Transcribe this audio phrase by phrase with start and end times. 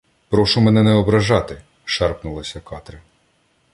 [0.29, 2.99] —Прошу мене не ображати!- шарпнулася Катря.